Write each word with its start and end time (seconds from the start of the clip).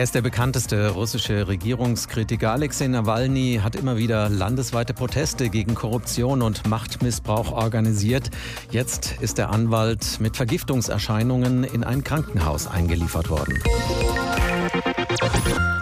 Er 0.00 0.04
ist 0.04 0.14
der 0.14 0.22
bekannteste 0.22 0.88
russische 0.92 1.46
Regierungskritiker. 1.46 2.52
Alexei 2.52 2.86
Nawalny 2.86 3.60
hat 3.62 3.76
immer 3.76 3.98
wieder 3.98 4.30
landesweite 4.30 4.94
Proteste 4.94 5.50
gegen 5.50 5.74
Korruption 5.74 6.40
und 6.40 6.66
Machtmissbrauch 6.66 7.52
organisiert. 7.52 8.30
Jetzt 8.70 9.16
ist 9.20 9.36
der 9.36 9.50
Anwalt 9.50 10.18
mit 10.18 10.38
Vergiftungserscheinungen 10.38 11.64
in 11.64 11.84
ein 11.84 12.02
Krankenhaus 12.02 12.66
eingeliefert 12.66 13.28
worden. 13.28 13.62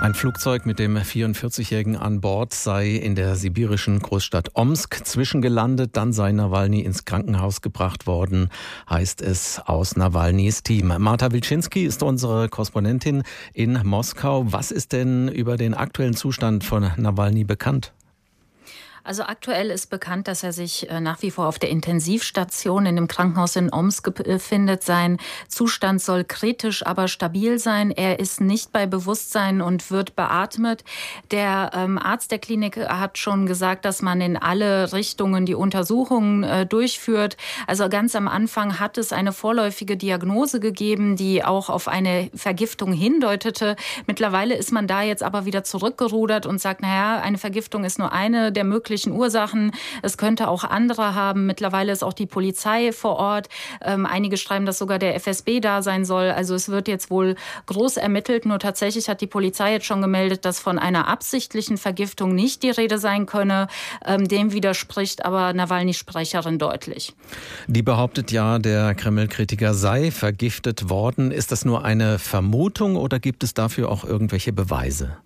Ein 0.00 0.14
Flugzeug 0.14 0.64
mit 0.64 0.78
dem 0.78 0.96
44-Jährigen 0.96 1.96
an 1.96 2.20
Bord 2.20 2.54
sei 2.54 2.90
in 2.90 3.16
der 3.16 3.34
sibirischen 3.34 3.98
Großstadt 3.98 4.50
Omsk 4.54 5.04
zwischengelandet. 5.04 5.96
Dann 5.96 6.12
sei 6.12 6.30
Nawalny 6.30 6.82
ins 6.82 7.04
Krankenhaus 7.04 7.62
gebracht 7.62 8.06
worden, 8.06 8.48
heißt 8.88 9.20
es 9.20 9.60
aus 9.66 9.96
Nawalnys 9.96 10.62
Team. 10.62 10.94
Marta 10.98 11.32
Wilczynski 11.32 11.82
ist 11.82 12.04
unsere 12.04 12.48
Korrespondentin 12.48 13.24
in 13.52 13.80
Moskau. 13.84 14.44
Was 14.52 14.70
ist 14.70 14.92
denn 14.92 15.26
über 15.26 15.56
den 15.56 15.74
aktuellen 15.74 16.14
Zustand 16.14 16.62
von 16.62 16.92
Nawalny 16.96 17.42
bekannt? 17.42 17.92
Also 19.04 19.22
aktuell 19.22 19.70
ist 19.70 19.88
bekannt, 19.88 20.28
dass 20.28 20.42
er 20.42 20.52
sich 20.52 20.90
äh, 20.90 21.00
nach 21.00 21.22
wie 21.22 21.30
vor 21.30 21.46
auf 21.46 21.58
der 21.58 21.70
Intensivstation 21.70 22.86
in 22.86 22.96
dem 22.96 23.08
Krankenhaus 23.08 23.56
in 23.56 23.72
Omsk 23.72 24.12
befindet. 24.14 24.82
Sein 24.82 25.18
Zustand 25.48 26.02
soll 26.02 26.24
kritisch, 26.24 26.84
aber 26.84 27.08
stabil 27.08 27.58
sein. 27.58 27.90
Er 27.90 28.18
ist 28.18 28.40
nicht 28.40 28.72
bei 28.72 28.86
Bewusstsein 28.86 29.60
und 29.60 29.90
wird 29.90 30.16
beatmet. 30.16 30.84
Der 31.30 31.70
ähm, 31.74 31.98
Arzt 31.98 32.30
der 32.30 32.38
Klinik 32.38 32.76
hat 32.76 33.18
schon 33.18 33.46
gesagt, 33.46 33.84
dass 33.84 34.02
man 34.02 34.20
in 34.20 34.36
alle 34.36 34.92
Richtungen 34.92 35.46
die 35.46 35.54
Untersuchungen 35.54 36.42
äh, 36.42 36.66
durchführt. 36.66 37.36
Also 37.66 37.88
ganz 37.88 38.14
am 38.14 38.28
Anfang 38.28 38.78
hat 38.78 38.98
es 38.98 39.12
eine 39.12 39.32
vorläufige 39.32 39.96
Diagnose 39.96 40.60
gegeben, 40.60 41.16
die 41.16 41.44
auch 41.44 41.70
auf 41.70 41.88
eine 41.88 42.30
Vergiftung 42.34 42.92
hindeutete. 42.92 43.76
Mittlerweile 44.06 44.54
ist 44.54 44.72
man 44.72 44.86
da 44.86 45.02
jetzt 45.02 45.22
aber 45.22 45.44
wieder 45.44 45.64
zurückgerudert 45.64 46.46
und 46.46 46.60
sagt, 46.60 46.82
naja, 46.82 47.20
eine 47.20 47.38
Vergiftung 47.38 47.84
ist 47.84 47.98
nur 47.98 48.12
eine 48.12 48.52
der 48.52 48.64
möglichen 48.64 48.87
möglichen 48.88 49.12
Ursachen. 49.12 49.72
Es 50.02 50.16
könnte 50.16 50.48
auch 50.48 50.64
andere 50.64 51.14
haben. 51.14 51.44
Mittlerweile 51.44 51.92
ist 51.92 52.02
auch 52.02 52.14
die 52.14 52.26
Polizei 52.26 52.92
vor 52.92 53.16
Ort. 53.16 53.48
Ähm, 53.82 54.06
einige 54.06 54.38
schreiben, 54.38 54.64
dass 54.64 54.78
sogar 54.78 54.98
der 54.98 55.14
FSB 55.14 55.60
da 55.60 55.82
sein 55.82 56.06
soll. 56.06 56.30
Also 56.30 56.54
es 56.54 56.70
wird 56.70 56.88
jetzt 56.88 57.10
wohl 57.10 57.34
groß 57.66 57.98
ermittelt. 57.98 58.46
Nur 58.46 58.58
tatsächlich 58.58 59.10
hat 59.10 59.20
die 59.20 59.26
Polizei 59.26 59.72
jetzt 59.72 59.84
schon 59.84 60.00
gemeldet, 60.00 60.46
dass 60.46 60.58
von 60.58 60.78
einer 60.78 61.06
absichtlichen 61.06 61.76
Vergiftung 61.76 62.34
nicht 62.34 62.62
die 62.62 62.70
Rede 62.70 62.98
sein 62.98 63.26
könne. 63.26 63.68
Ähm, 64.06 64.26
dem 64.26 64.52
widerspricht 64.52 65.26
aber 65.26 65.52
Nawalny-Sprecherin 65.52 66.58
deutlich. 66.58 67.14
Die 67.66 67.82
behauptet 67.82 68.32
ja, 68.32 68.58
der 68.58 68.94
Kreml-Kritiker 68.94 69.74
sei 69.74 70.10
vergiftet 70.10 70.88
worden. 70.88 71.30
Ist 71.30 71.52
das 71.52 71.66
nur 71.66 71.84
eine 71.84 72.18
Vermutung 72.18 72.96
oder 72.96 73.18
gibt 73.18 73.44
es 73.44 73.52
dafür 73.52 73.90
auch 73.90 74.04
irgendwelche 74.04 74.54
Beweise? 74.54 75.18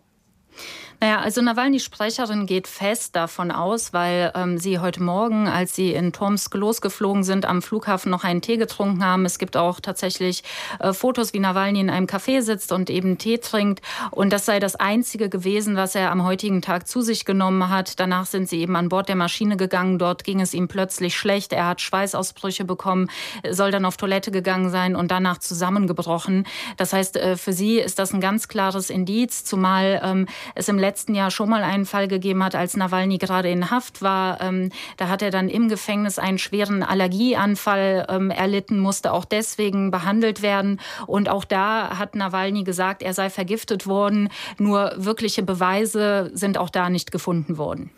Naja, 1.02 1.18
also 1.18 1.42
Nawalnys 1.42 1.82
Sprecherin 1.82 2.46
geht 2.46 2.68
fest 2.68 3.16
davon 3.16 3.50
aus, 3.50 3.92
weil 3.92 4.30
ähm, 4.36 4.56
sie 4.56 4.78
heute 4.78 5.02
Morgen, 5.02 5.48
als 5.48 5.74
sie 5.74 5.94
in 5.94 6.12
Tomsk 6.12 6.54
losgeflogen 6.54 7.24
sind, 7.24 7.44
am 7.44 7.60
Flughafen 7.60 8.08
noch 8.08 8.22
einen 8.22 8.40
Tee 8.40 8.56
getrunken 8.56 9.04
haben. 9.04 9.24
Es 9.24 9.40
gibt 9.40 9.56
auch 9.56 9.80
tatsächlich 9.80 10.44
äh, 10.78 10.92
Fotos, 10.92 11.32
wie 11.32 11.40
Nawalny 11.40 11.80
in 11.80 11.90
einem 11.90 12.06
Café 12.06 12.40
sitzt 12.42 12.70
und 12.70 12.88
eben 12.88 13.18
Tee 13.18 13.38
trinkt. 13.38 13.80
Und 14.12 14.32
das 14.32 14.46
sei 14.46 14.60
das 14.60 14.76
Einzige 14.76 15.28
gewesen, 15.28 15.74
was 15.74 15.96
er 15.96 16.12
am 16.12 16.22
heutigen 16.22 16.62
Tag 16.62 16.86
zu 16.86 17.00
sich 17.00 17.24
genommen 17.24 17.68
hat. 17.68 17.98
Danach 17.98 18.26
sind 18.26 18.48
sie 18.48 18.60
eben 18.60 18.76
an 18.76 18.88
Bord 18.88 19.08
der 19.08 19.16
Maschine 19.16 19.56
gegangen. 19.56 19.98
Dort 19.98 20.22
ging 20.22 20.40
es 20.40 20.54
ihm 20.54 20.68
plötzlich 20.68 21.16
schlecht. 21.16 21.52
Er 21.52 21.66
hat 21.66 21.80
Schweißausbrüche 21.80 22.64
bekommen, 22.64 23.10
soll 23.50 23.72
dann 23.72 23.86
auf 23.86 23.96
Toilette 23.96 24.30
gegangen 24.30 24.70
sein 24.70 24.94
und 24.94 25.10
danach 25.10 25.38
zusammengebrochen. 25.38 26.46
Das 26.76 26.92
heißt, 26.92 27.16
äh, 27.16 27.36
für 27.36 27.52
sie 27.52 27.80
ist 27.80 27.98
das 27.98 28.14
ein 28.14 28.20
ganz 28.20 28.46
klares 28.46 28.88
Indiz, 28.88 29.42
zumal 29.42 30.00
ähm, 30.04 30.28
es 30.54 30.68
im 30.68 30.78
letzten 30.78 30.91
letzten 30.92 31.14
Jahr 31.14 31.30
schon 31.30 31.48
mal 31.48 31.62
einen 31.62 31.86
Fall 31.86 32.06
gegeben 32.06 32.44
hat, 32.44 32.54
als 32.54 32.76
Nawalny 32.76 33.16
gerade 33.16 33.48
in 33.48 33.70
Haft 33.70 34.02
war. 34.02 34.42
Ähm, 34.42 34.68
da 34.98 35.08
hat 35.08 35.22
er 35.22 35.30
dann 35.30 35.48
im 35.48 35.70
Gefängnis 35.70 36.18
einen 36.18 36.36
schweren 36.36 36.82
Allergieanfall 36.82 38.06
ähm, 38.10 38.30
erlitten, 38.30 38.78
musste 38.78 39.10
auch 39.14 39.24
deswegen 39.24 39.90
behandelt 39.90 40.42
werden. 40.42 40.80
Und 41.06 41.30
auch 41.30 41.46
da 41.46 41.98
hat 41.98 42.14
Nawalny 42.14 42.62
gesagt, 42.62 43.02
er 43.02 43.14
sei 43.14 43.30
vergiftet 43.30 43.86
worden. 43.86 44.28
Nur 44.58 44.92
wirkliche 44.98 45.42
Beweise 45.42 46.30
sind 46.34 46.58
auch 46.58 46.68
da 46.68 46.90
nicht 46.90 47.10
gefunden 47.10 47.56
worden. 47.56 47.88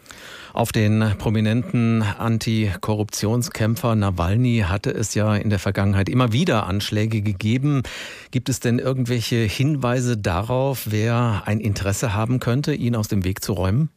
Auf 0.54 0.70
den 0.70 1.14
prominenten 1.18 2.02
Antikorruptionskämpfer 2.02 3.96
Nawalny 3.96 4.64
hatte 4.68 4.92
es 4.92 5.12
ja 5.14 5.34
in 5.34 5.50
der 5.50 5.58
Vergangenheit 5.58 6.08
immer 6.08 6.32
wieder 6.32 6.68
Anschläge 6.68 7.22
gegeben. 7.22 7.82
Gibt 8.30 8.48
es 8.48 8.60
denn 8.60 8.78
irgendwelche 8.78 9.34
Hinweise 9.34 10.16
darauf, 10.16 10.86
wer 10.88 11.42
ein 11.46 11.58
Interesse 11.58 12.14
haben 12.14 12.38
könnte, 12.38 12.72
ihn 12.84 12.96
aus 12.96 13.08
dem 13.08 13.24
Weg 13.24 13.42
zu 13.42 13.52
räumen? 13.52 13.90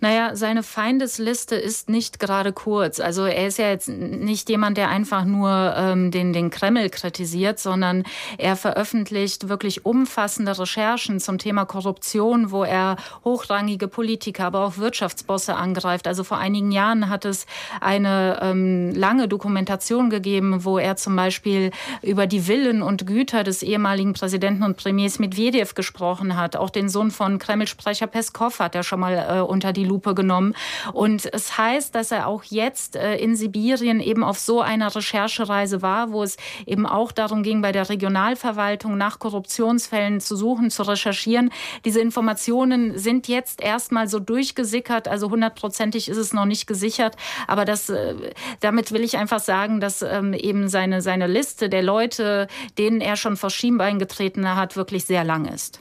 Naja, 0.00 0.36
seine 0.36 0.62
Feindesliste 0.62 1.56
ist 1.56 1.88
nicht 1.88 2.18
gerade 2.18 2.52
kurz. 2.52 3.00
Also 3.00 3.24
er 3.24 3.46
ist 3.46 3.58
ja 3.58 3.68
jetzt 3.68 3.88
nicht 3.88 4.48
jemand, 4.48 4.76
der 4.76 4.88
einfach 4.88 5.24
nur 5.24 5.74
ähm, 5.76 6.10
den, 6.10 6.32
den 6.32 6.50
Kreml 6.50 6.90
kritisiert, 6.90 7.58
sondern 7.58 8.04
er 8.38 8.56
veröffentlicht 8.56 9.48
wirklich 9.48 9.84
umfassende 9.84 10.58
Recherchen 10.58 11.20
zum 11.20 11.38
Thema 11.38 11.64
Korruption, 11.64 12.50
wo 12.50 12.64
er 12.64 12.96
hochrangige 13.24 13.88
Politiker, 13.88 14.46
aber 14.46 14.64
auch 14.64 14.78
Wirtschaftsbosse 14.78 15.54
angreift. 15.54 16.06
Also 16.06 16.24
vor 16.24 16.38
einigen 16.38 16.72
Jahren 16.72 17.08
hat 17.08 17.24
es 17.24 17.46
eine 17.80 18.38
ähm, 18.42 18.92
lange 18.94 19.28
Dokumentation 19.28 20.10
gegeben, 20.10 20.64
wo 20.64 20.78
er 20.78 20.96
zum 20.96 21.16
Beispiel 21.16 21.70
über 22.02 22.26
die 22.26 22.46
Willen 22.46 22.82
und 22.82 23.06
Güter 23.06 23.44
des 23.44 23.62
ehemaligen 23.62 24.12
Präsidenten 24.12 24.62
und 24.62 24.76
Premiers 24.76 25.18
Medvedev 25.18 25.74
gesprochen 25.74 26.36
hat. 26.36 26.56
Auch 26.56 26.70
den 26.70 26.88
Sohn 26.88 27.10
von 27.10 27.38
Kreml-Sprecher 27.38 28.06
Peskov 28.06 28.58
hat 28.60 28.74
er 28.74 28.82
schon 28.82 29.00
mal 29.00 29.26
äh, 29.28 29.40
unter 29.40 29.72
die 29.72 29.83
Lupe 29.84 30.14
genommen. 30.14 30.54
Und 30.92 31.32
es 31.32 31.56
heißt, 31.58 31.94
dass 31.94 32.10
er 32.10 32.26
auch 32.26 32.44
jetzt 32.44 32.96
äh, 32.96 33.16
in 33.16 33.36
Sibirien 33.36 34.00
eben 34.00 34.24
auf 34.24 34.38
so 34.38 34.60
einer 34.60 34.94
Recherchereise 34.94 35.82
war, 35.82 36.12
wo 36.12 36.22
es 36.22 36.36
eben 36.66 36.86
auch 36.86 37.12
darum 37.12 37.42
ging, 37.42 37.62
bei 37.62 37.72
der 37.72 37.88
Regionalverwaltung 37.88 38.96
nach 38.96 39.18
Korruptionsfällen 39.18 40.20
zu 40.20 40.36
suchen, 40.36 40.70
zu 40.70 40.82
recherchieren. 40.82 41.50
Diese 41.84 42.00
Informationen 42.00 42.98
sind 42.98 43.28
jetzt 43.28 43.60
erstmal 43.60 44.08
so 44.08 44.18
durchgesickert, 44.18 45.08
also 45.08 45.30
hundertprozentig 45.30 46.08
ist 46.08 46.16
es 46.16 46.32
noch 46.32 46.44
nicht 46.46 46.66
gesichert, 46.66 47.16
aber 47.46 47.64
das, 47.64 47.88
äh, 47.88 48.14
damit 48.60 48.92
will 48.92 49.02
ich 49.02 49.16
einfach 49.16 49.40
sagen, 49.40 49.80
dass 49.80 50.02
ähm, 50.02 50.32
eben 50.32 50.68
seine, 50.68 51.02
seine 51.02 51.26
Liste 51.26 51.68
der 51.68 51.82
Leute, 51.82 52.48
denen 52.78 53.00
er 53.00 53.16
schon 53.16 53.36
vor 53.36 53.50
Schienbein 53.50 53.98
getreten 53.98 54.54
hat, 54.54 54.76
wirklich 54.76 55.04
sehr 55.04 55.24
lang 55.24 55.46
ist. 55.46 55.80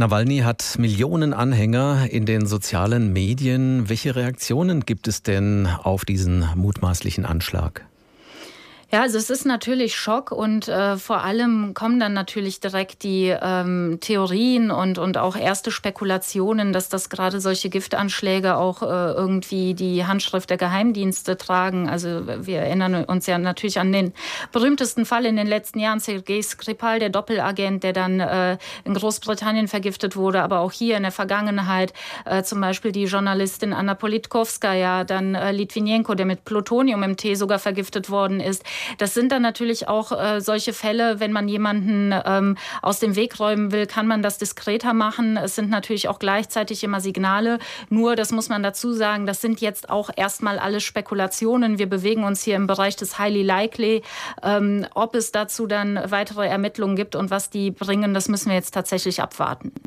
Nawalny 0.00 0.38
hat 0.38 0.76
Millionen 0.78 1.34
Anhänger 1.34 2.08
in 2.10 2.24
den 2.24 2.46
sozialen 2.46 3.12
Medien. 3.12 3.90
Welche 3.90 4.16
Reaktionen 4.16 4.86
gibt 4.86 5.06
es 5.08 5.22
denn 5.22 5.66
auf 5.66 6.06
diesen 6.06 6.48
mutmaßlichen 6.56 7.26
Anschlag? 7.26 7.84
Ja, 8.92 9.02
also 9.02 9.18
es 9.18 9.30
ist 9.30 9.46
natürlich 9.46 9.94
Schock 9.94 10.32
und 10.32 10.66
äh, 10.66 10.96
vor 10.96 11.22
allem 11.22 11.74
kommen 11.74 12.00
dann 12.00 12.12
natürlich 12.12 12.58
direkt 12.58 13.04
die 13.04 13.32
ähm, 13.40 13.98
Theorien 14.00 14.72
und, 14.72 14.98
und 14.98 15.16
auch 15.16 15.36
erste 15.36 15.70
Spekulationen, 15.70 16.72
dass 16.72 16.88
das 16.88 17.08
gerade 17.08 17.40
solche 17.40 17.70
Giftanschläge 17.70 18.56
auch 18.56 18.82
äh, 18.82 18.86
irgendwie 18.86 19.74
die 19.74 20.06
Handschrift 20.06 20.50
der 20.50 20.56
Geheimdienste 20.56 21.36
tragen. 21.36 21.88
Also 21.88 22.26
wir 22.44 22.62
erinnern 22.62 23.04
uns 23.04 23.26
ja 23.26 23.38
natürlich 23.38 23.78
an 23.78 23.92
den 23.92 24.12
berühmtesten 24.50 25.06
Fall 25.06 25.24
in 25.24 25.36
den 25.36 25.46
letzten 25.46 25.78
Jahren, 25.78 26.00
Sergei 26.00 26.42
Skripal, 26.42 26.98
der 26.98 27.10
Doppelagent, 27.10 27.84
der 27.84 27.92
dann 27.92 28.18
äh, 28.18 28.58
in 28.84 28.94
Großbritannien 28.94 29.68
vergiftet 29.68 30.16
wurde, 30.16 30.42
aber 30.42 30.58
auch 30.58 30.72
hier 30.72 30.96
in 30.96 31.04
der 31.04 31.12
Vergangenheit 31.12 31.92
äh, 32.24 32.42
zum 32.42 32.60
Beispiel 32.60 32.90
die 32.90 33.04
Journalistin 33.04 33.72
Anna 33.72 33.94
Politkovskaya, 33.94 35.04
dann 35.04 35.36
äh, 35.36 35.52
Litvinenko, 35.52 36.16
der 36.16 36.26
mit 36.26 36.44
Plutonium 36.44 37.04
im 37.04 37.16
Tee 37.16 37.36
sogar 37.36 37.60
vergiftet 37.60 38.10
worden 38.10 38.40
ist. 38.40 38.64
Das 38.98 39.14
sind 39.14 39.32
dann 39.32 39.42
natürlich 39.42 39.88
auch 39.88 40.12
äh, 40.12 40.40
solche 40.40 40.72
Fälle, 40.72 41.20
wenn 41.20 41.32
man 41.32 41.48
jemanden 41.48 42.14
ähm, 42.24 42.56
aus 42.82 43.00
dem 43.00 43.16
Weg 43.16 43.38
räumen 43.38 43.72
will, 43.72 43.86
kann 43.86 44.06
man 44.06 44.22
das 44.22 44.38
diskreter 44.38 44.92
machen. 44.92 45.36
Es 45.36 45.54
sind 45.54 45.70
natürlich 45.70 46.08
auch 46.08 46.18
gleichzeitig 46.18 46.84
immer 46.84 47.00
Signale. 47.00 47.58
Nur, 47.88 48.16
das 48.16 48.32
muss 48.32 48.48
man 48.48 48.62
dazu 48.62 48.92
sagen, 48.92 49.26
das 49.26 49.40
sind 49.40 49.60
jetzt 49.60 49.90
auch 49.90 50.10
erstmal 50.14 50.58
alle 50.58 50.80
Spekulationen. 50.80 51.78
Wir 51.78 51.88
bewegen 51.88 52.24
uns 52.24 52.42
hier 52.42 52.56
im 52.56 52.66
Bereich 52.66 52.96
des 52.96 53.18
highly 53.18 53.42
likely. 53.42 54.02
Ähm, 54.42 54.86
ob 54.94 55.14
es 55.14 55.32
dazu 55.32 55.66
dann 55.66 55.98
weitere 56.10 56.46
Ermittlungen 56.46 56.96
gibt 56.96 57.16
und 57.16 57.30
was 57.30 57.50
die 57.50 57.70
bringen, 57.70 58.14
das 58.14 58.28
müssen 58.28 58.48
wir 58.48 58.56
jetzt 58.56 58.72
tatsächlich 58.72 59.22
abwarten. 59.22 59.72